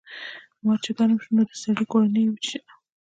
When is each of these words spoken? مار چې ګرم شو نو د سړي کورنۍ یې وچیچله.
مار 0.63 0.77
چې 0.83 0.91
ګرم 0.97 1.17
شو 1.23 1.31
نو 1.35 1.43
د 1.49 1.51
سړي 1.63 1.85
کورنۍ 1.91 2.21
یې 2.25 2.31
وچیچله. 2.31 2.73